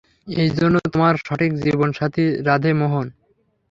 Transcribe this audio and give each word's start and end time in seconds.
এই 0.35 0.49
জন্যে 0.57 0.81
তোমার 0.93 1.13
সঠিক 1.21 1.51
জীবন 1.63 1.89
সাথী 1.97 2.25
রাধে 2.47 2.71
মোহন। 2.79 3.07